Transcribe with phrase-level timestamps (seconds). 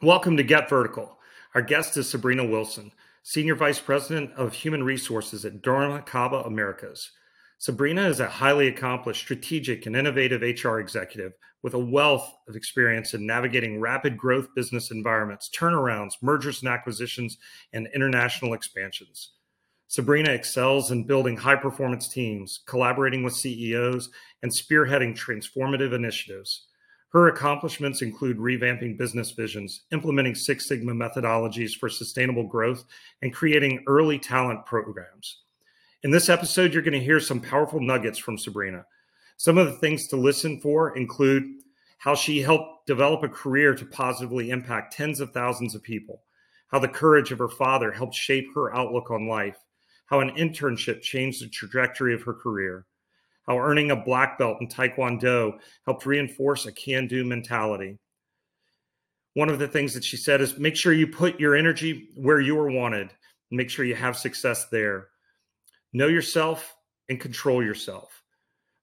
[0.00, 1.18] Welcome to Get Vertical.
[1.56, 2.92] Our guest is Sabrina Wilson,
[3.24, 7.10] Senior Vice President of Human Resources at dormakaba Americas.
[7.58, 11.32] Sabrina is a highly accomplished, strategic, and innovative HR executive
[11.64, 17.36] with a wealth of experience in navigating rapid growth business environments, turnarounds, mergers and acquisitions,
[17.72, 19.32] and international expansions.
[19.88, 24.10] Sabrina excels in building high performance teams, collaborating with CEOs,
[24.44, 26.67] and spearheading transformative initiatives.
[27.10, 32.84] Her accomplishments include revamping business visions, implementing Six Sigma methodologies for sustainable growth,
[33.22, 35.42] and creating early talent programs.
[36.02, 38.84] In this episode, you're going to hear some powerful nuggets from Sabrina.
[39.38, 41.44] Some of the things to listen for include
[41.98, 46.22] how she helped develop a career to positively impact tens of thousands of people,
[46.68, 49.56] how the courage of her father helped shape her outlook on life,
[50.06, 52.86] how an internship changed the trajectory of her career,
[53.48, 57.98] how earning a black belt in Taekwondo helped reinforce a can do mentality.
[59.34, 62.40] One of the things that she said is make sure you put your energy where
[62.40, 63.10] you are wanted,
[63.50, 65.08] make sure you have success there.
[65.94, 66.76] Know yourself
[67.08, 68.22] and control yourself.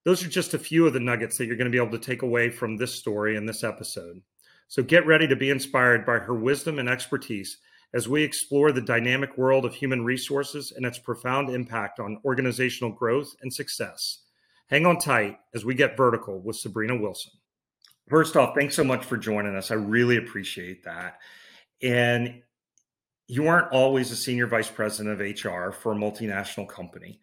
[0.04, 2.04] Those are just a few of the nuggets that you're going to be able to
[2.04, 4.22] take away from this story and this episode.
[4.68, 7.58] So get ready to be inspired by her wisdom and expertise
[7.94, 12.92] as we explore the dynamic world of human resources and its profound impact on organizational
[12.92, 14.25] growth and success.
[14.68, 17.32] Hang on tight as we get vertical with Sabrina Wilson.
[18.10, 19.72] First off, thanks so much for joining us.
[19.72, 21.20] I really appreciate that.
[21.82, 22.42] And
[23.28, 27.20] you aren't always a senior vice president of HR for a multinational company.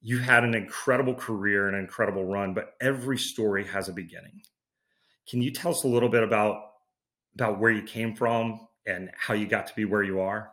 [0.00, 4.42] You've had an incredible career and an incredible run, but every story has a beginning.
[5.28, 6.62] Can you tell us a little bit about
[7.36, 10.50] about where you came from and how you got to be where you are?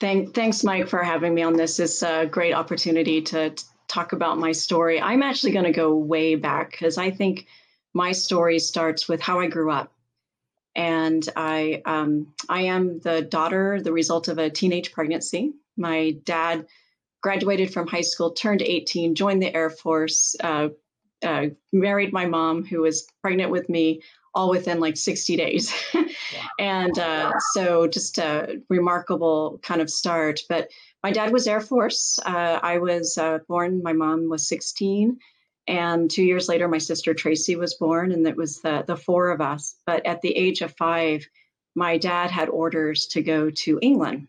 [0.00, 1.78] Thank, thanks, Mike, for having me on this.
[1.78, 3.54] It's a great opportunity to
[3.88, 5.00] talk about my story.
[5.00, 7.46] I'm actually going to go way back because I think
[7.94, 9.92] my story starts with how I grew up.
[10.74, 15.52] And I, um, I am the daughter, the result of a teenage pregnancy.
[15.76, 16.66] My dad
[17.22, 20.68] graduated from high school, turned 18, joined the Air Force, uh,
[21.22, 24.02] uh, married my mom, who was pregnant with me,
[24.34, 25.72] all within like 60 days.
[26.58, 30.40] and uh, so just a remarkable kind of start.
[30.48, 30.70] But
[31.02, 32.18] my dad was Air Force.
[32.24, 35.18] Uh, I was uh, born, my mom was 16.
[35.68, 39.30] And two years later, my sister Tracy was born, and it was the, the four
[39.30, 39.76] of us.
[39.86, 41.24] But at the age of five,
[41.74, 44.28] my dad had orders to go to England.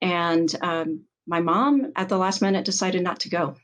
[0.00, 3.56] And um, my mom, at the last minute, decided not to go.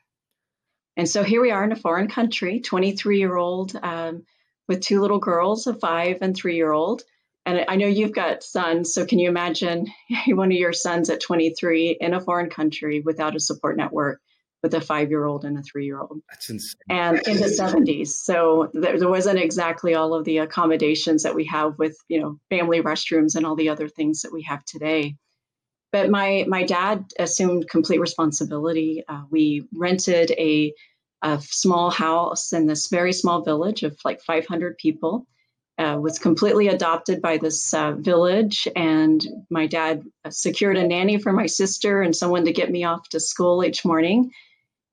[0.96, 3.76] And so here we are in a foreign country, 23 year old.
[3.80, 4.24] Um,
[4.68, 7.02] with two little girls, a five and three year old.
[7.46, 9.86] And I know you've got sons, so can you imagine
[10.28, 14.20] one of your sons at 23 in a foreign country without a support network
[14.62, 16.20] with a five year old and a three year old?
[16.28, 16.74] That's insane.
[16.90, 18.08] And in the 70s.
[18.08, 22.38] So there, there wasn't exactly all of the accommodations that we have with, you know,
[22.50, 25.16] family restrooms and all the other things that we have today.
[25.90, 29.04] But my my dad assumed complete responsibility.
[29.08, 30.74] Uh, we rented a
[31.22, 35.26] a small house in this very small village of like 500 people.
[35.78, 41.32] Uh, was completely adopted by this uh, village, and my dad secured a nanny for
[41.32, 44.28] my sister and someone to get me off to school each morning,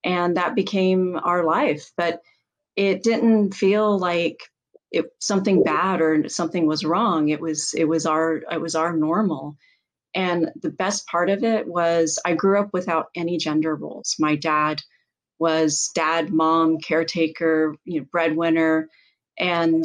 [0.04, 1.90] and that became our life.
[1.96, 2.22] But
[2.76, 4.44] it didn't feel like
[4.92, 7.30] it, something bad or something was wrong.
[7.30, 9.56] It was it was our it was our normal.
[10.14, 14.16] And the best part of it was I grew up without any gender roles.
[14.18, 14.80] My dad
[15.38, 18.88] was dad, mom, caretaker, you know, breadwinner,
[19.38, 19.84] and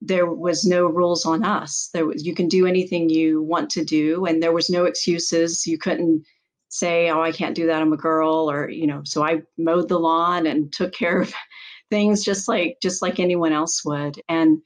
[0.00, 1.90] there was no rules on us.
[1.92, 5.66] There was you can do anything you want to do, and there was no excuses.
[5.66, 6.24] You couldn't
[6.68, 7.80] say, "Oh, I can't do that.
[7.80, 9.02] I'm a girl," or you know.
[9.04, 11.32] So I mowed the lawn and took care of
[11.90, 14.60] things just like just like anyone else would, and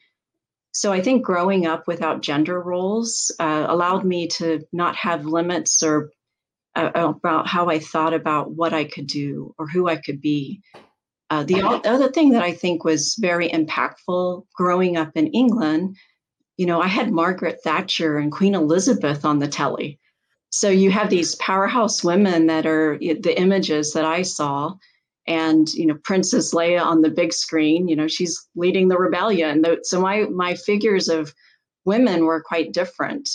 [0.72, 5.82] so I think growing up without gender roles uh, allowed me to not have limits
[5.82, 6.10] or
[6.76, 10.62] about how I thought about what I could do or who I could be.
[11.30, 15.97] Uh, the other thing that I think was very impactful growing up in England,
[16.56, 20.00] you know, I had Margaret Thatcher and Queen Elizabeth on the telly.
[20.50, 24.74] So you have these powerhouse women that are the images that I saw,
[25.27, 27.86] and you know, Princess Leia on the big screen.
[27.86, 29.65] You know, she's leading the rebellion.
[29.84, 31.33] So my my figures of
[31.84, 33.28] women were quite different,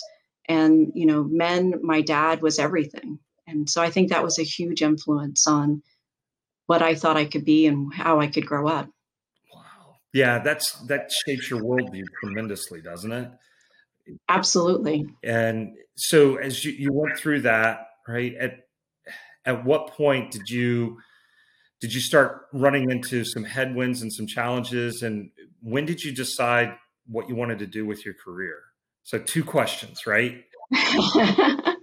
[0.49, 1.75] and you know, men.
[1.81, 3.19] My dad was everything.
[3.55, 5.81] And so I think that was a huge influence on
[6.67, 8.89] what I thought I could be and how I could grow up.
[9.53, 9.95] Wow.
[10.13, 13.31] Yeah, that's that shapes your worldview tremendously, doesn't it?
[14.29, 15.07] Absolutely.
[15.23, 18.51] And so as you, you went through that, right, at
[19.45, 20.99] at what point did you
[21.81, 25.29] did you start running into some headwinds and some challenges and
[25.61, 26.75] when did you decide
[27.07, 28.61] what you wanted to do with your career?
[29.03, 30.43] So, two questions, right?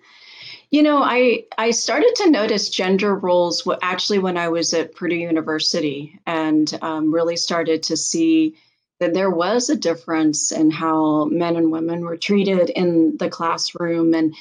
[0.73, 5.17] you know, I I started to notice gender roles actually when I was at Purdue
[5.17, 8.57] University, and um, really started to see
[8.99, 14.15] that there was a difference in how men and women were treated in the classroom,
[14.15, 14.35] and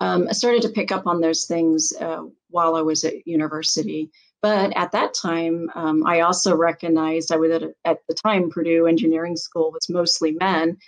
[0.00, 4.10] um, I started to pick up on those things uh, while I was at university.
[4.40, 8.86] But at that time, um, I also recognized I was at, at the time Purdue
[8.86, 10.78] Engineering School was mostly men.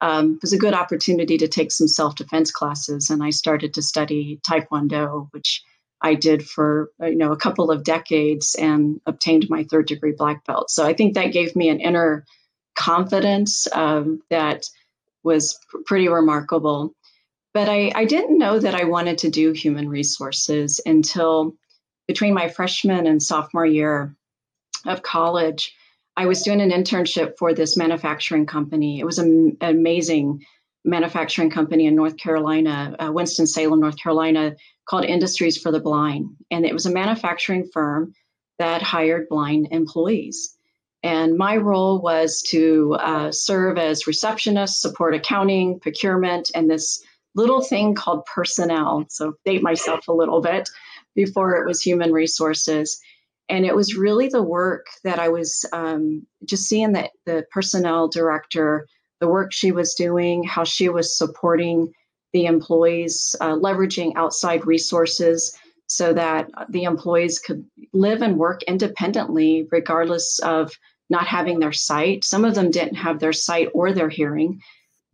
[0.00, 3.74] Um, it was a good opportunity to take some self defense classes, and I started
[3.74, 5.62] to study Taekwondo, which
[6.00, 10.44] I did for you know a couple of decades and obtained my third degree black
[10.46, 10.70] belt.
[10.70, 12.24] So I think that gave me an inner
[12.74, 14.64] confidence um, that
[15.22, 16.94] was pr- pretty remarkable.
[17.52, 21.54] But I, I didn't know that I wanted to do human resources until
[22.06, 24.16] between my freshman and sophomore year
[24.86, 25.74] of college,
[26.20, 29.00] I was doing an internship for this manufacturing company.
[29.00, 30.44] It was an amazing
[30.84, 34.54] manufacturing company in North Carolina, uh, Winston-Salem, North Carolina,
[34.86, 36.28] called Industries for the Blind.
[36.50, 38.12] And it was a manufacturing firm
[38.58, 40.54] that hired blind employees.
[41.02, 47.02] And my role was to uh, serve as receptionist, support accounting, procurement, and this
[47.34, 49.06] little thing called personnel.
[49.08, 50.68] So, date myself a little bit
[51.14, 53.00] before it was human resources.
[53.50, 58.08] And it was really the work that I was um, just seeing that the personnel
[58.08, 58.86] director,
[59.20, 61.92] the work she was doing, how she was supporting
[62.32, 65.56] the employees, uh, leveraging outside resources
[65.88, 70.72] so that the employees could live and work independently, regardless of
[71.10, 72.22] not having their sight.
[72.22, 74.60] Some of them didn't have their sight or their hearing.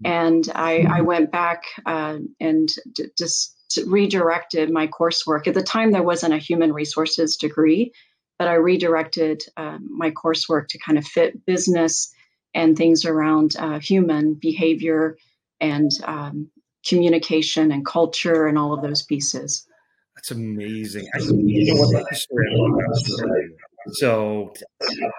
[0.05, 3.57] And I, I went back uh, and d- just
[3.87, 5.47] redirected my coursework.
[5.47, 7.93] At the time, there wasn't a human resources degree,
[8.39, 12.13] but I redirected uh, my coursework to kind of fit business
[12.55, 15.17] and things around uh, human behavior
[15.61, 16.51] and um,
[16.87, 19.67] communication and culture and all of those pieces.
[20.15, 21.07] That's amazing.
[21.15, 23.51] I, you know what story
[23.93, 24.55] So,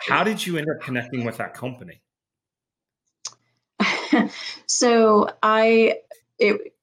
[0.07, 2.01] how did you end up connecting with that company?
[4.65, 5.99] so I
[6.39, 6.73] it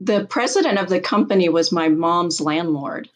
[0.00, 3.08] the president of the company was my mom's landlord.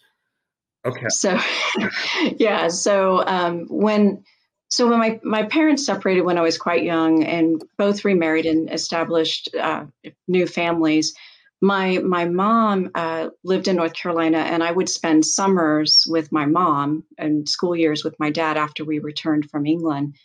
[0.89, 1.07] Okay.
[1.09, 1.39] So,
[2.39, 2.69] yeah.
[2.69, 4.25] So um, when
[4.69, 8.73] so when my my parents separated when I was quite young and both remarried and
[8.73, 9.87] established uh,
[10.27, 11.15] new families,
[11.61, 16.47] my my mom uh, lived in North Carolina, and I would spend summers with my
[16.47, 20.17] mom and school years with my dad after we returned from England.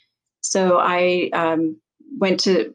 [0.42, 1.78] So I um,
[2.18, 2.74] went to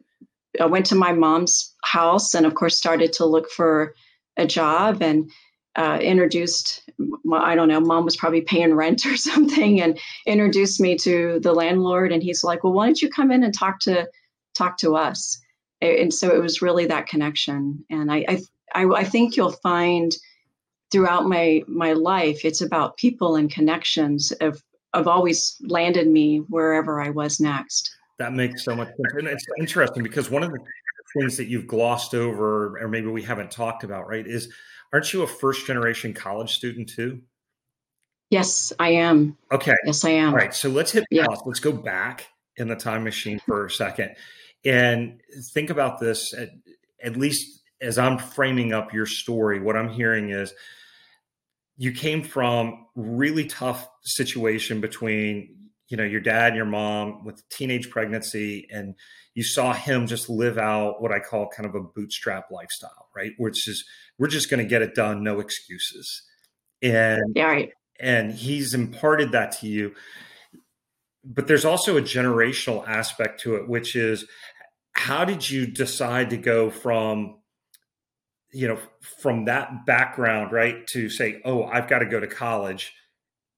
[0.60, 3.94] I went to my mom's house and, of course, started to look for
[4.36, 5.30] a job and
[5.78, 6.90] uh, introduced,
[7.32, 11.52] I don't know, mom was probably paying rent or something and introduced me to the
[11.52, 12.12] landlord.
[12.12, 14.08] And he's like, well, why don't you come in and talk to
[14.54, 15.40] talk to us?
[15.80, 17.84] And so it was really that connection.
[17.88, 18.40] And I,
[18.74, 20.12] I, I think you'll find
[20.90, 24.62] throughout my my life, it's about people and connections of
[24.94, 27.94] have always landed me wherever I was next.
[28.18, 29.14] That makes so much sense.
[29.16, 30.58] And it's interesting because one of the
[31.16, 34.52] things that you've glossed over, or maybe we haven't talked about, right, is
[34.92, 37.20] aren't you a first generation college student too?
[38.30, 39.36] Yes, I am.
[39.50, 39.74] Okay.
[39.86, 40.30] Yes, I am.
[40.30, 40.54] All right.
[40.54, 41.26] So let's hit yeah.
[41.26, 41.42] pause.
[41.46, 44.16] Let's go back in the time machine for a second
[44.64, 45.20] and
[45.54, 46.50] think about this at,
[47.02, 49.60] at least as I'm framing up your story.
[49.60, 50.52] What I'm hearing is
[51.76, 55.54] you came from really tough situation between
[55.88, 58.94] you know your dad and your mom with teenage pregnancy and
[59.38, 63.32] you saw him just live out what i call kind of a bootstrap lifestyle right?
[63.36, 63.84] Which is
[64.18, 66.22] we're just going to get it done no excuses.
[66.82, 67.70] And yeah, right.
[68.00, 69.94] and he's imparted that to you.
[71.24, 74.24] But there's also a generational aspect to it which is
[74.92, 77.38] how did you decide to go from
[78.52, 78.78] you know
[79.20, 82.94] from that background right to say oh i've got to go to college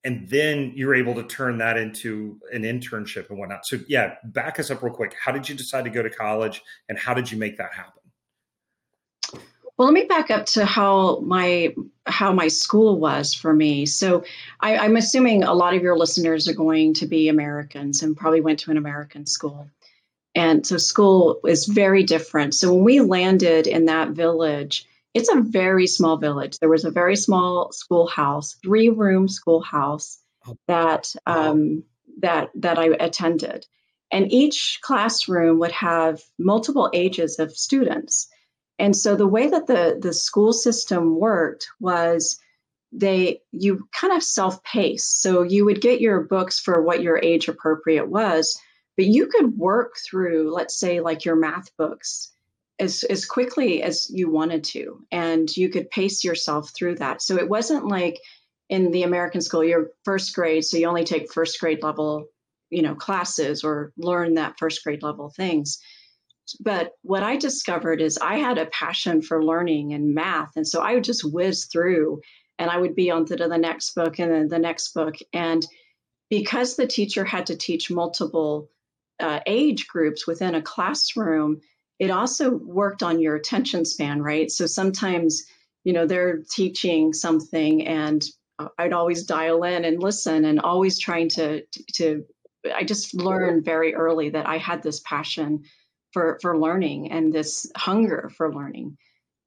[0.04, 3.66] and then you're able to turn that into an internship and whatnot.
[3.66, 5.14] So yeah, back us up real quick.
[5.18, 8.00] How did you decide to go to college, and how did you make that happen?
[9.76, 13.86] Well, let me back up to how my how my school was for me.
[13.86, 14.24] So
[14.60, 18.42] I, I'm assuming a lot of your listeners are going to be Americans and probably
[18.42, 19.70] went to an American school.
[20.34, 22.54] And so school is very different.
[22.54, 26.58] So when we landed in that village, it's a very small village.
[26.58, 30.56] There was a very small schoolhouse, three room schoolhouse oh.
[30.68, 31.84] that um,
[32.20, 33.66] that that I attended,
[34.12, 38.28] and each classroom would have multiple ages of students.
[38.78, 42.38] And so the way that the the school system worked was
[42.92, 45.22] they you kind of self-paced.
[45.22, 48.58] So you would get your books for what your age appropriate was,
[48.96, 52.32] but you could work through, let's say, like your math books
[52.80, 57.22] as, as quickly as you wanted to, and you could pace yourself through that.
[57.22, 58.18] So it wasn't like
[58.68, 62.26] in the American school, you're first grade, so you only take first grade level,
[62.70, 65.78] you know, classes or learn that first grade level things.
[66.58, 70.50] But what I discovered is I had a passion for learning and math.
[70.56, 72.20] And so I would just whiz through
[72.58, 75.16] and I would be on to the next book and then the next book.
[75.32, 75.64] And
[76.28, 78.68] because the teacher had to teach multiple
[79.20, 81.60] uh, age groups within a classroom,
[82.00, 84.50] it also worked on your attention span, right?
[84.50, 85.44] So sometimes,
[85.84, 88.24] you know, they're teaching something and
[88.78, 91.62] I'd always dial in and listen and always trying to,
[91.94, 92.24] to,
[92.74, 95.64] I just learned very early that I had this passion
[96.12, 98.96] for, for learning and this hunger for learning.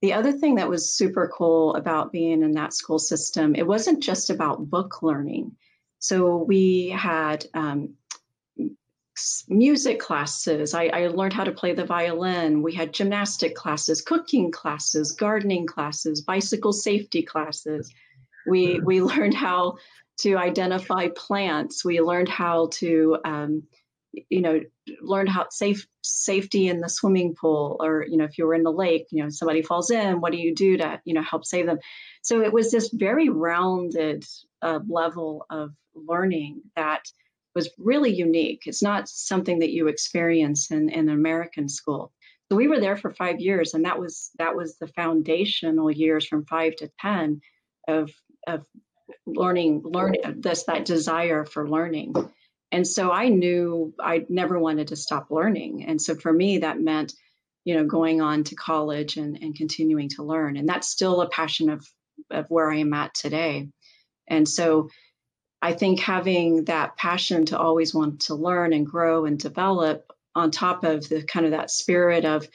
[0.03, 4.03] The other thing that was super cool about being in that school system, it wasn't
[4.03, 5.55] just about book learning.
[5.97, 7.95] So we had um,
[9.47, 10.73] music classes.
[10.73, 12.63] I, I, learned how to play the violin.
[12.63, 17.93] We had gymnastic classes, cooking classes, gardening classes, bicycle safety classes.
[18.47, 19.77] We we learned how
[20.21, 21.85] to identify plants.
[21.85, 23.63] We learned how to, um,
[24.29, 24.61] you know,
[25.01, 28.63] learn how safe safety in the swimming pool, or you know, if you were in
[28.63, 31.45] the lake, you know, somebody falls in, what do you do to you know help
[31.45, 31.79] save them?
[32.23, 34.25] So it was this very rounded
[34.61, 37.03] uh, level of learning that
[37.55, 38.63] was really unique.
[38.65, 42.11] It's not something that you experience in, in an American school.
[42.51, 46.27] So we were there for five years, and that was that was the foundational years
[46.27, 47.41] from five to ten
[47.87, 48.11] of
[48.47, 48.65] of
[49.25, 52.13] learning, learning this that desire for learning.
[52.71, 55.85] And so I knew I never wanted to stop learning.
[55.85, 57.13] And so for me, that meant,
[57.65, 60.57] you know, going on to college and, and continuing to learn.
[60.57, 61.87] And that's still a passion of
[62.29, 63.69] of where I am at today.
[64.27, 64.89] And so
[65.63, 70.51] I think having that passion to always want to learn and grow and develop on
[70.51, 72.45] top of the kind of that spirit of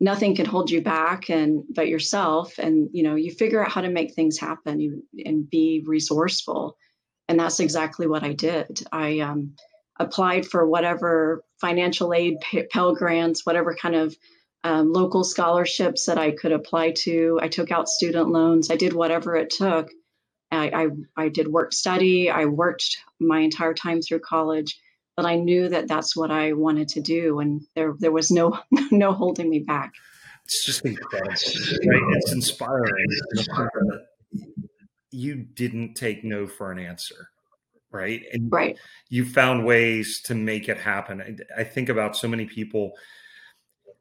[0.00, 3.82] nothing can hold you back and but yourself and you know you figure out how
[3.82, 6.76] to make things happen you, and be resourceful.
[7.28, 8.82] And that's exactly what i did.
[8.90, 9.54] I um,
[10.00, 12.38] applied for whatever financial aid
[12.72, 14.16] pell grants whatever kind of
[14.64, 17.38] um, local scholarships that i could apply to.
[17.40, 18.72] I took out student loans.
[18.72, 19.88] I did whatever it took
[20.50, 22.30] I, I, I did work study.
[22.30, 24.78] I worked my entire time through college,
[25.16, 28.58] but I knew that that's what I wanted to do, and there there was no
[28.90, 29.92] no holding me back.
[30.44, 32.16] It's just incredible, right?
[32.16, 33.06] It's inspiring.
[35.12, 37.28] You didn't take no for an answer,
[37.92, 38.22] right?
[38.32, 38.78] And right.
[39.08, 41.20] You found ways to make it happen.
[41.20, 42.92] I, I think about so many people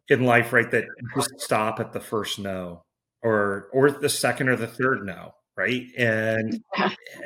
[0.07, 2.83] in life, right, that just stop at the first no,
[3.21, 5.87] or or the second or the third no right?
[5.97, 6.63] And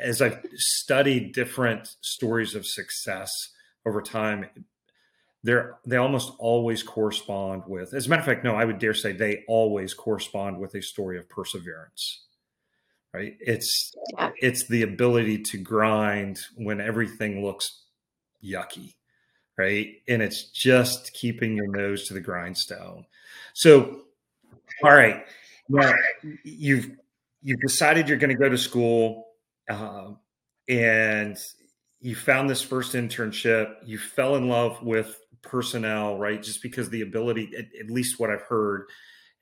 [0.00, 3.30] as I've studied different stories of success
[3.86, 4.46] over time,
[5.44, 8.92] they're they almost always correspond with, as a matter of fact, no, I would dare
[8.92, 12.24] say they always correspond with a story of perseverance.
[13.12, 13.36] Right?
[13.38, 14.30] It's yeah.
[14.40, 17.84] it's the ability to grind when everything looks
[18.42, 18.94] yucky,
[19.56, 19.92] right?
[20.08, 23.06] And it's just keeping your nose to the grindstone.
[23.52, 24.00] So,
[24.82, 25.24] all right,
[25.68, 25.94] now
[26.42, 26.90] you've
[27.44, 29.26] you've decided you're going to go to school
[29.68, 30.10] uh,
[30.68, 31.38] and
[32.00, 36.42] you found this first internship you fell in love with personnel right?
[36.42, 38.86] Just because the ability at, at least what i've heard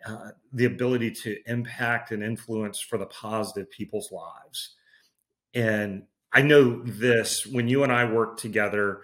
[0.05, 4.75] uh, the ability to impact and influence for the positive people's lives.
[5.55, 9.03] And i know this when you and i worked together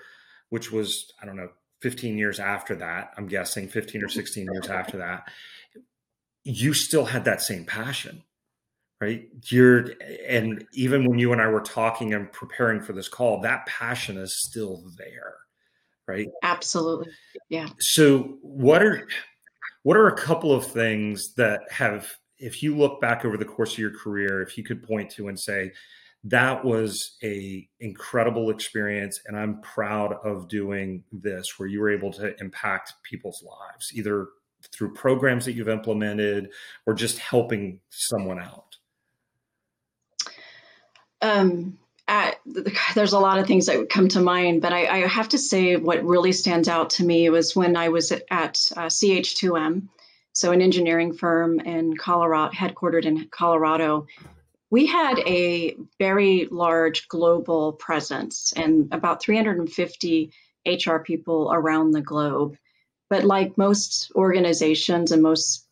[0.48, 1.50] which was i don't know
[1.82, 5.28] 15 years after that i'm guessing 15 or 16 years after that
[6.42, 8.22] you still had that same passion
[9.00, 9.28] right?
[9.46, 9.86] You're
[10.26, 14.18] and even when you and i were talking and preparing for this call that passion
[14.18, 15.36] is still there
[16.08, 16.28] right?
[16.42, 17.12] Absolutely.
[17.48, 17.68] Yeah.
[17.78, 19.06] So what are
[19.84, 23.74] what are a couple of things that have if you look back over the course
[23.74, 25.70] of your career if you could point to and say
[26.24, 32.12] that was a incredible experience and i'm proud of doing this where you were able
[32.12, 34.28] to impact people's lives either
[34.72, 36.50] through programs that you've implemented
[36.86, 38.67] or just helping someone out
[41.22, 42.40] um, at,
[42.94, 45.38] there's a lot of things that would come to mind, but I, I, have to
[45.38, 49.88] say what really stands out to me was when I was at, at uh, CH2M,
[50.32, 54.06] so an engineering firm in Colorado, headquartered in Colorado.
[54.70, 60.32] We had a very large global presence and about 350
[60.66, 62.56] HR people around the globe.
[63.10, 65.67] But like most organizations and most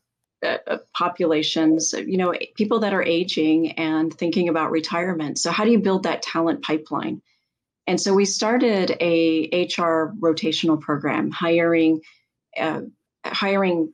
[0.46, 5.38] uh, uh, populations, you know, people that are aging and thinking about retirement.
[5.38, 7.20] So, how do you build that talent pipeline?
[7.86, 12.00] And so we started a HR rotational program, hiring
[12.58, 12.82] uh,
[13.24, 13.92] hiring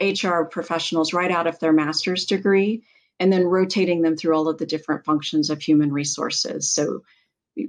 [0.00, 2.82] HR professionals right out of their master's degree,
[3.18, 6.72] and then rotating them through all of the different functions of human resources.
[6.72, 7.02] So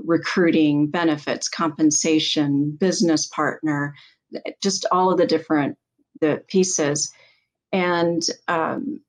[0.03, 3.95] recruiting, benefits, compensation, business partner,
[4.61, 5.77] just all of the different
[6.21, 7.11] the pieces.
[7.71, 9.01] And um,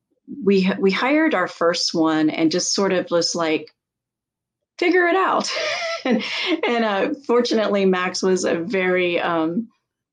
[0.44, 3.74] we we hired our first one and just sort of was like
[4.78, 5.50] figure it out.
[6.04, 6.24] And
[6.66, 9.68] and uh, fortunately max was a very um,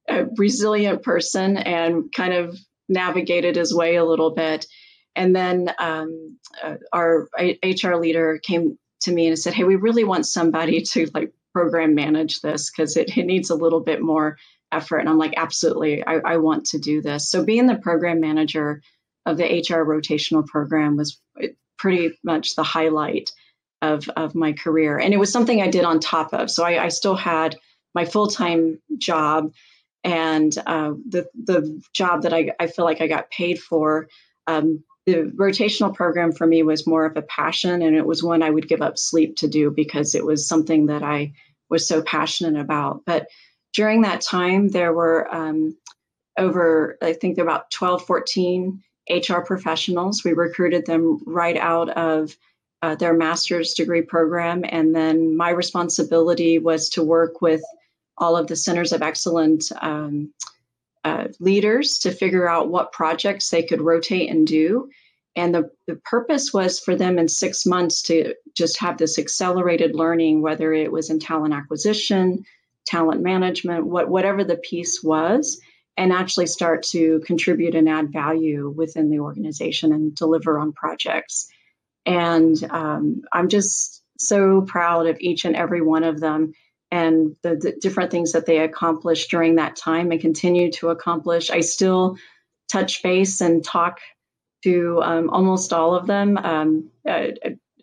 [0.07, 4.67] a resilient person and kind of navigated his way a little bit.
[5.15, 10.03] And then um, uh, our hr leader came to me and said hey we really
[10.03, 14.37] want somebody to like program manage this because it, it needs a little bit more
[14.71, 18.19] effort and i'm like absolutely I, I want to do this so being the program
[18.19, 18.81] manager
[19.25, 21.19] of the HR rotational program was
[21.77, 23.31] pretty much the highlight
[23.81, 24.97] of, of my career.
[24.97, 26.51] And it was something I did on top of.
[26.51, 27.55] So I, I still had
[27.95, 29.51] my full time job
[30.03, 34.07] and uh, the, the job that I, I feel like I got paid for.
[34.47, 38.43] Um, the rotational program for me was more of a passion, and it was one
[38.43, 41.33] I would give up sleep to do because it was something that I
[41.69, 43.01] was so passionate about.
[43.05, 43.27] But
[43.73, 45.77] during that time, there were um,
[46.37, 50.23] over, I think about 12, 14 HR professionals.
[50.23, 52.35] We recruited them right out of
[52.81, 54.63] uh, their master's degree program.
[54.67, 57.61] And then my responsibility was to work with
[58.17, 60.33] all of the centers of excellence um,
[61.03, 64.89] uh, leaders to figure out what projects they could rotate and do.
[65.35, 69.95] And the, the purpose was for them in six months to just have this accelerated
[69.95, 72.45] learning, whether it was in talent acquisition,
[72.89, 75.59] talent management, what, whatever the piece was
[75.97, 81.47] and actually start to contribute and add value within the organization and deliver on projects.
[82.05, 86.53] And um, I'm just so proud of each and every one of them
[86.91, 91.51] and the, the, different things that they accomplished during that time and continue to accomplish.
[91.51, 92.17] I still
[92.71, 93.99] touch base and talk
[94.63, 96.37] to um, almost all of them.
[96.37, 97.27] Um, uh,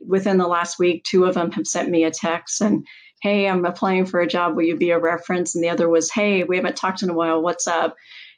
[0.05, 2.87] within the last week, two of them have sent me a text and
[3.23, 4.57] hey, I'm applying for a job.
[4.57, 5.55] Will you be a reference?
[5.55, 7.43] And the other was, hey, we haven't talked in a while.
[7.43, 7.97] What's up?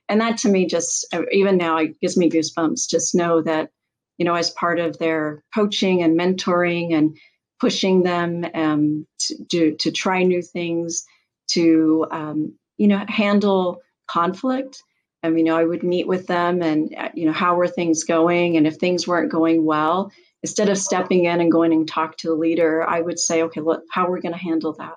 [0.08, 2.88] And that to me just, even now, it gives me goosebumps.
[2.88, 3.70] Just know that,
[4.16, 7.16] you know, as part of their coaching and mentoring and
[7.60, 11.04] pushing them um, to, to, to try new things,
[11.48, 14.82] to, um, you know, handle conflict.
[15.22, 17.66] I mean, you know, I would meet with them and, uh, you know, how were
[17.66, 18.56] things going?
[18.56, 20.12] And if things weren't going well,
[20.42, 23.60] instead of stepping in and going and talk to the leader, I would say, okay,
[23.60, 24.94] look, how are we going to handle that?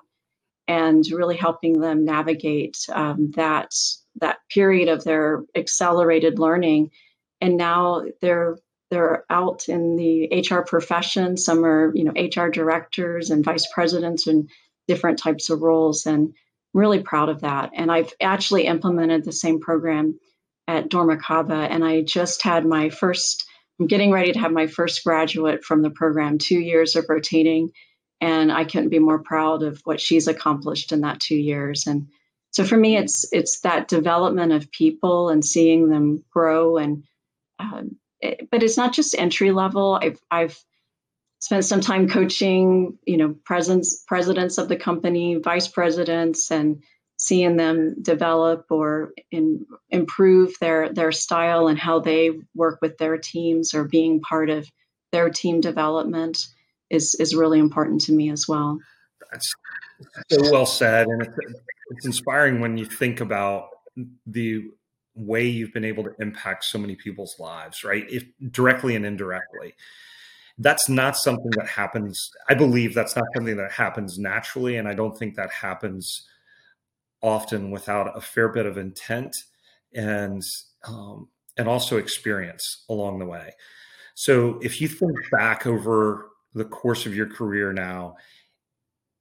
[0.68, 3.72] And really helping them navigate um, that
[4.20, 6.90] that period of their accelerated learning.
[7.40, 8.58] And now they're
[8.90, 11.38] they're out in the HR profession.
[11.38, 14.50] Some are, you know, HR directors and vice presidents and
[14.86, 16.04] different types of roles.
[16.04, 16.34] And I'm
[16.78, 17.70] really proud of that.
[17.74, 20.20] And I've actually implemented the same program
[20.68, 21.68] at Dormakaba.
[21.70, 23.46] And I just had my first
[23.82, 27.72] I'm getting ready to have my first graduate from the program, two years of rotating.
[28.20, 31.88] And I couldn't be more proud of what she's accomplished in that two years.
[31.88, 32.06] And
[32.52, 36.76] so for me, it's it's that development of people and seeing them grow.
[36.76, 37.02] And
[37.58, 39.98] um, it, but it's not just entry level.
[40.00, 40.56] I've I've
[41.40, 46.84] spent some time coaching, you know, presidents presidents of the company, vice presidents, and
[47.22, 53.16] seeing them develop or in, improve their their style and how they work with their
[53.16, 54.68] teams or being part of
[55.12, 56.48] their team development
[56.90, 58.76] is is really important to me as well.
[59.30, 59.54] That's
[60.32, 61.36] so well said, and it's,
[61.90, 63.68] it's inspiring when you think about
[64.26, 64.64] the
[65.14, 68.04] way you've been able to impact so many people's lives, right?
[68.10, 69.74] If directly and indirectly.
[70.58, 72.30] That's not something that happens.
[72.48, 76.26] I believe that's not something that happens naturally, and I don't think that happens
[77.22, 79.34] often without a fair bit of intent
[79.94, 80.42] and
[80.86, 83.52] um, and also experience along the way.
[84.14, 88.16] So if you think back over the course of your career now,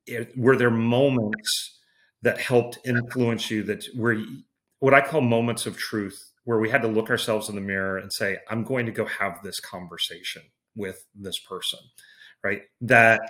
[0.05, 1.79] it, were there moments
[2.23, 4.17] that helped influence you that were
[4.79, 7.97] what I call moments of truth, where we had to look ourselves in the mirror
[7.97, 10.41] and say, "I'm going to go have this conversation
[10.75, 11.79] with this person,"
[12.43, 12.63] right?
[12.81, 13.21] That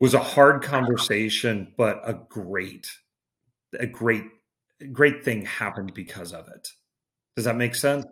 [0.00, 2.86] was a hard conversation, but a great
[3.78, 4.24] a great
[4.92, 6.68] great thing happened because of it.
[7.36, 8.06] Does that make sense?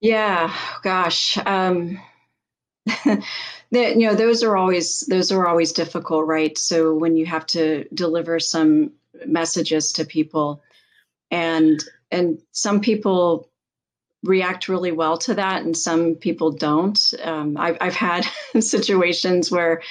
[0.00, 1.38] Yeah, gosh.
[1.38, 2.00] Um
[3.04, 3.22] the,
[3.72, 7.84] you know those are always those are always difficult right so when you have to
[7.92, 8.92] deliver some
[9.26, 10.62] messages to people
[11.30, 13.50] and and some people
[14.24, 18.26] react really well to that and some people don't um, I've, I've had
[18.60, 19.82] situations where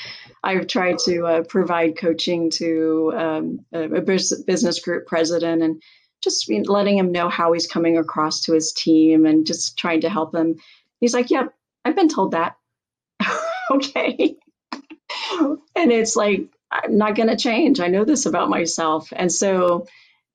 [0.43, 5.81] I've tried to uh, provide coaching to um, a business group president and
[6.21, 10.09] just letting him know how he's coming across to his team and just trying to
[10.09, 10.55] help him.
[10.99, 11.49] He's like, "Yep, yeah,
[11.85, 12.57] I've been told that."
[13.71, 14.35] okay.
[15.75, 17.79] and it's like, I'm not going to change.
[17.79, 19.11] I know this about myself.
[19.15, 19.87] And so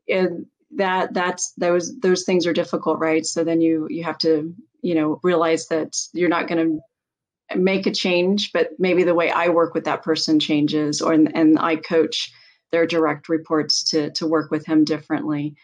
[0.07, 0.31] it,
[0.77, 3.25] that that's those those things are difficult, right?
[3.27, 7.87] So then you you have to, you know, realize that you're not going to make
[7.87, 11.77] a change, but maybe the way I work with that person changes or and I
[11.77, 12.33] coach
[12.71, 15.55] their direct reports to to work with him differently.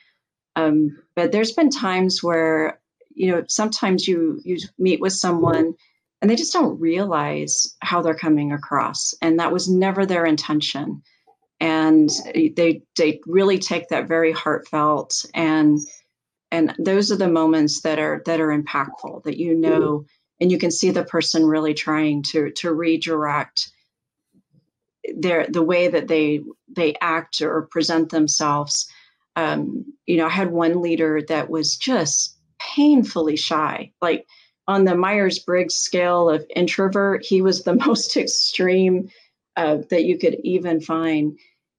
[0.56, 2.78] Um, but there's been times where
[3.14, 5.74] you know sometimes you you meet with someone
[6.20, 11.02] and they just don't realize how they're coming across and that was never their intention
[11.60, 15.24] and they they really take that very heartfelt.
[15.34, 15.78] And
[16.50, 20.04] and those are the moments that are that are impactful that you know
[20.40, 23.70] and you can see the person really trying to to redirect
[25.16, 28.90] their the way that they they act or present themselves.
[29.36, 33.92] Um, you know i had one leader that was just painfully shy.
[34.00, 34.26] Like
[34.66, 39.08] on the Myers Briggs scale of introvert, he was the most extreme
[39.56, 41.38] uh, that you could even find.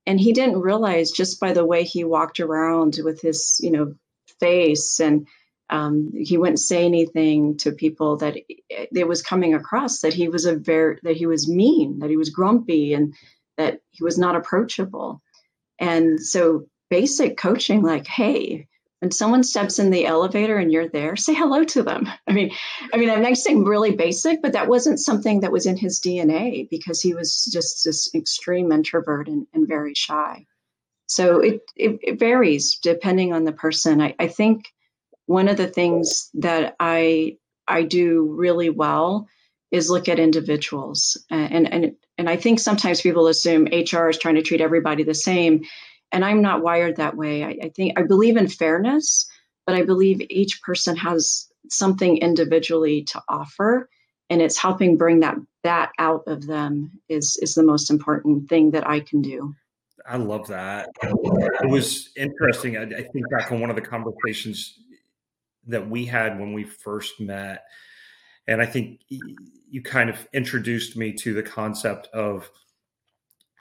[0.09, 3.93] And he didn't realize just by the way he walked around with his, you know,
[4.39, 5.27] face and
[5.69, 8.35] um, he wouldn't say anything to people that
[8.69, 12.17] it was coming across that he was a very that he was mean, that he
[12.17, 13.13] was grumpy, and
[13.57, 15.21] that he was not approachable.
[15.77, 18.67] And so basic coaching, like, hey,
[18.99, 22.07] when someone steps in the elevator and you're there, say hello to them.
[22.27, 22.51] I mean,
[22.93, 25.99] I mean, that might seem really basic, but that wasn't something that was in his
[25.99, 30.45] DNA because he was just this extreme introvert and, and very shy.
[31.07, 33.99] So it, it, it, varies depending on the person.
[33.99, 34.65] I, I think
[35.25, 39.27] one of the things that I I do really well
[39.71, 44.35] is look at individuals, and and and I think sometimes people assume HR is trying
[44.35, 45.63] to treat everybody the same,
[46.11, 47.43] and I'm not wired that way.
[47.43, 49.29] I, I think I believe in fairness,
[49.65, 53.89] but I believe each person has something individually to offer
[54.29, 58.71] and it's helping bring that that out of them is is the most important thing
[58.71, 59.53] that I can do.
[60.05, 60.89] I love that.
[61.03, 62.77] It was interesting.
[62.77, 64.79] I, I, think back on one of the conversations
[65.67, 67.65] that we had when we first met,
[68.47, 72.49] and I think you kind of introduced me to the concept of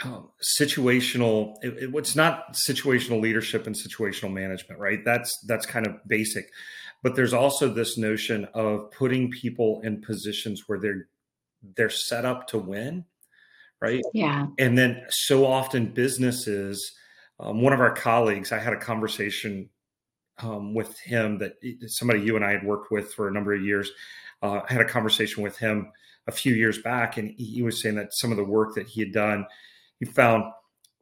[0.04, 5.04] um, situational it, it, it's not situational leadership and situational management right?
[5.04, 6.48] That's that's kind of basic.
[7.02, 11.08] But there's also this notion of putting people in positions where they're
[11.76, 13.04] they're set up to win
[13.80, 14.02] right?
[14.12, 14.46] Yeah.
[14.58, 16.98] And then so often businesses
[17.40, 19.68] um, one of our colleagues i had a conversation
[20.38, 21.54] um, with him that
[21.86, 23.90] somebody you and i had worked with for a number of years
[24.42, 25.90] uh, i had a conversation with him
[26.26, 29.00] a few years back and he was saying that some of the work that he
[29.00, 29.46] had done
[29.98, 30.44] he found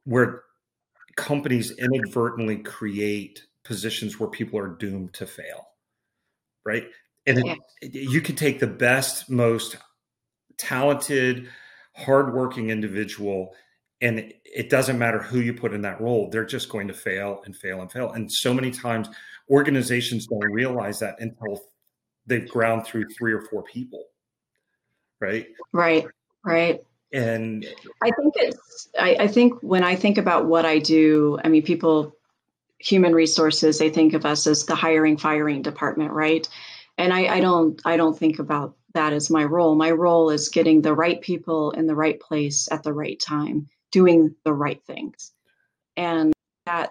[0.04, 0.42] where
[1.16, 5.66] companies inadvertently create positions where people are doomed to fail
[6.66, 6.88] right?
[7.26, 7.54] And yeah.
[7.80, 9.76] it, you could take the best most
[10.58, 11.48] talented
[11.94, 13.54] hardworking individual
[14.02, 17.40] and it doesn't matter who you put in that role they're just going to fail
[17.46, 18.12] and fail and fail.
[18.12, 19.08] And so many times
[19.50, 21.62] organizations don't realize that until
[22.26, 24.04] they've ground through three or four people
[25.20, 25.46] right?
[25.72, 26.06] Right
[26.44, 27.64] right and
[28.02, 31.62] i think it's I, I, think when i think about what i do i mean
[31.62, 32.16] people
[32.78, 36.48] human resources they think of us as the hiring firing department right?
[36.98, 39.74] And I, I don't i don't think about that as my role.
[39.74, 43.68] My role is getting the right people in the right place at the right time
[43.92, 45.32] doing the right things.
[45.96, 46.32] And
[46.64, 46.90] that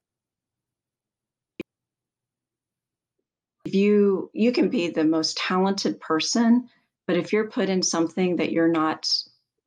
[3.65, 6.69] if you you can be the most talented person
[7.07, 9.11] but if you're put in something that you're not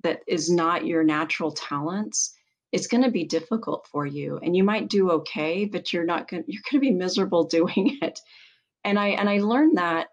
[0.02, 2.34] that is not your natural talents,
[2.72, 6.28] it's going to be difficult for you and you might do okay but you're not
[6.28, 8.20] going you're going to be miserable doing it.
[8.84, 10.08] And i and i learned that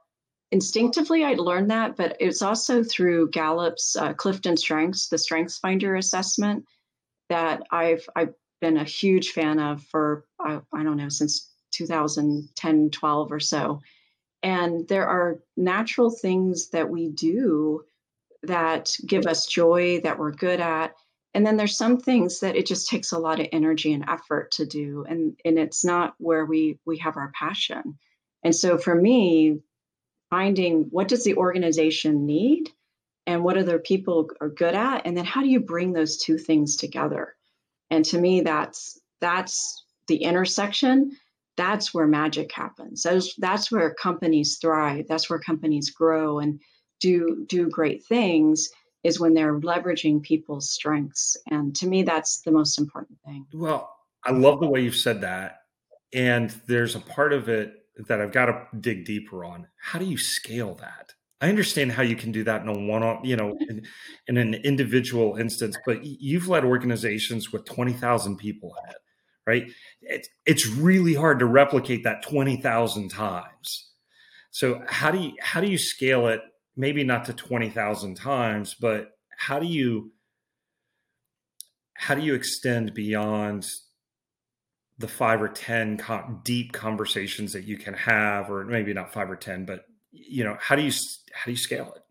[0.51, 5.95] instinctively i learned that but it's also through gallup's uh, clifton strengths the strengths finder
[5.95, 6.63] assessment
[7.29, 12.89] that i've i've been a huge fan of for I, I don't know since 2010
[12.89, 13.81] 12 or so.
[14.41, 17.83] And there are natural things that we do
[18.47, 20.95] that give us joy that we're good at.
[21.33, 24.51] And then there's some things that it just takes a lot of energy and effort
[24.51, 27.97] to do and and it's not where we we have our passion.
[28.43, 29.59] And so for me
[30.29, 32.71] finding what does the organization need
[33.27, 36.37] and what other people are good at and then how do you bring those two
[36.37, 37.35] things together?
[37.89, 41.17] And to me that's that's the intersection.
[41.57, 43.03] That's where magic happens.
[43.03, 45.05] That's, that's where companies thrive.
[45.07, 46.39] That's where companies grow.
[46.39, 46.59] And
[46.99, 48.69] do do great things
[49.03, 51.37] is when they're leveraging people's strengths.
[51.51, 53.45] And to me, that's the most important thing.
[53.53, 55.59] Well, I love the way you've said that.
[56.11, 57.73] And there's a part of it
[58.07, 59.67] that I've got to dig deeper on.
[59.79, 61.13] How do you scale that?
[61.39, 63.85] I understand how you can do that in a one-on you know, in,
[64.27, 68.97] in, an individual instance, but you've led organizations with 20,000 people in it,
[69.45, 69.71] right?
[70.01, 73.91] It's, it's really hard to replicate that 20,000 times.
[74.49, 76.41] So how do you, how do you scale it?
[76.77, 80.11] Maybe not to 20,000 times, but how do you,
[81.93, 83.65] how do you extend beyond
[84.97, 86.01] the five or 10
[86.43, 90.57] deep conversations that you can have, or maybe not five or 10, but you know,
[90.59, 90.91] how do you,
[91.33, 92.01] how do you scale it?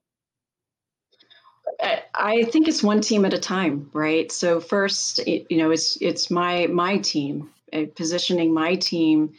[2.15, 4.31] I think it's one team at a time, right?
[4.31, 9.35] So first, you know, it's it's my my team, uh, positioning my team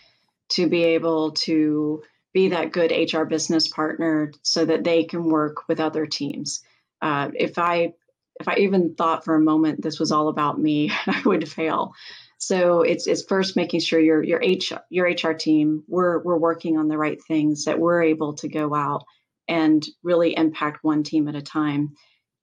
[0.49, 2.03] to be able to
[2.36, 6.62] be that good HR business partner, so that they can work with other teams.
[7.02, 7.93] Uh, if I
[8.41, 11.93] if I even thought for a moment this was all about me, I would fail.
[12.38, 16.78] So it's it's first making sure your your HR your HR team we're we're working
[16.78, 19.06] on the right things that we're able to go out
[19.48, 21.95] and really impact one team at a time,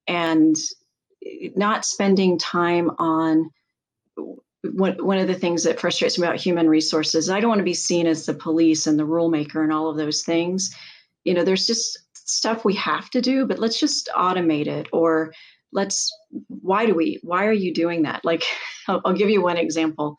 [0.07, 0.55] and
[1.55, 3.51] not spending time on
[4.63, 7.65] one, one of the things that frustrates me about human resources i don't want to
[7.65, 10.73] be seen as the police and the rule maker and all of those things.
[11.23, 15.33] You know there's just stuff we have to do but let's just automate it or
[15.73, 16.11] let's
[16.47, 18.23] why do we why are you doing that?
[18.23, 18.43] Like
[18.87, 20.17] I'll, I'll, give you one example.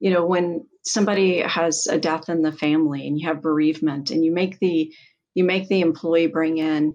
[0.00, 4.24] You know when somebody has a death in the family and you have bereavement and
[4.24, 4.92] you make the
[5.34, 6.94] you make the employee bring in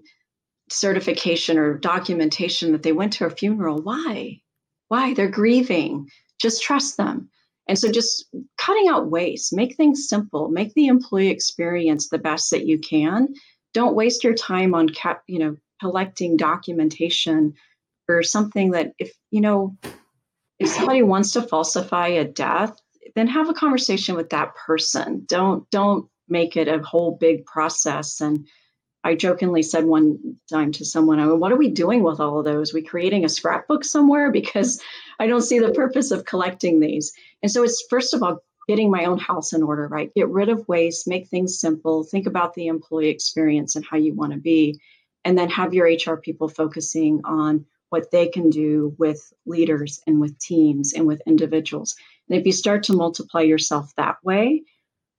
[0.70, 4.40] certification or documentation that they went to a funeral why?
[4.88, 5.14] Why?
[5.14, 6.08] They're grieving
[6.40, 7.28] just trust them.
[7.66, 8.26] And so just
[8.58, 13.34] cutting out waste make things simple make the employee experience the best that you can.
[13.72, 17.54] Don't waste your time on cap you know collecting documentation
[18.08, 19.76] or something that if you know
[20.58, 22.78] if somebody wants to falsify a death
[23.14, 25.24] then have a conversation with that person.
[25.26, 28.46] Don't don't make it a whole big process and
[29.04, 32.38] i jokingly said one time to someone i mean what are we doing with all
[32.38, 32.72] of those?
[32.72, 34.30] Are we creating a scrapbook somewhere?
[34.32, 34.82] Because
[35.18, 37.12] i don't see the purpose of collecting these.
[37.42, 40.12] And so it's first of all getting my own house in order right?
[40.14, 44.14] Get rid of waste make things simple think about the employee experience and how you
[44.14, 44.80] want to be
[45.24, 50.20] and then have your hr people focusing on what they can do with leaders and
[50.20, 51.94] with teams and with individuals.
[52.28, 54.62] And if you start to multiply yourself that way,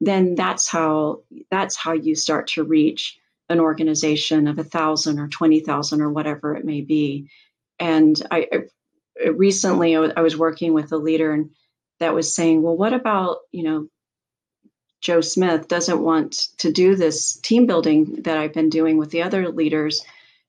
[0.02, 3.18] then that's how that's how you start to reach
[3.50, 7.30] an organization of a thousand or twenty thousand or whatever it may be.
[7.80, 11.46] And I, I recently I was working with a leader
[12.00, 13.88] that was saying, well, what about you know
[15.06, 19.22] Joe Smith doesn't want to do this team building that I've been doing with the
[19.22, 20.04] other leaders.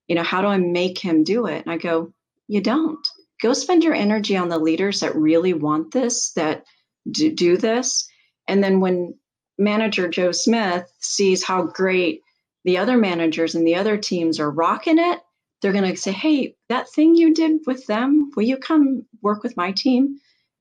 [0.09, 1.67] You know, how do I make him do it?
[1.67, 2.15] And I go,
[2.49, 3.07] you don't.
[3.43, 6.65] Go spend your energy on the leaders that really want this, that
[7.11, 8.09] do, do this.
[8.49, 9.19] And then when
[9.59, 12.23] manager Joe Smith sees how great
[12.67, 15.21] the other managers and the other teams are rocking it,
[15.63, 19.43] they're going to say, Hey, that thing you did with them, will you come work
[19.43, 20.19] with my team?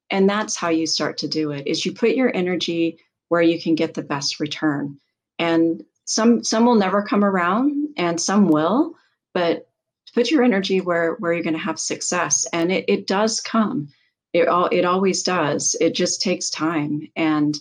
[0.10, 3.60] And that's how you start to do it is you put your energy where you
[3.60, 4.98] can get the best return.
[5.40, 8.94] And some some will never come around and some will,
[9.34, 9.68] but
[10.14, 13.90] put your energy where where you're going to have success and it, it does come
[14.34, 17.58] it all it always does it just takes time and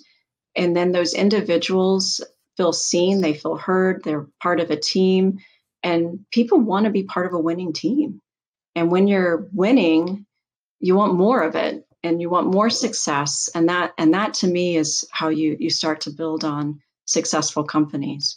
[0.54, 2.20] and then those individuals
[2.56, 5.38] feel seen they feel heard they're part of a team
[5.82, 8.20] and people want to be part of a winning team.
[8.74, 10.26] And when you're winning
[10.80, 14.46] you want more of it and you want more success and that and that to
[14.46, 18.32] me is how you you start to build on successful companies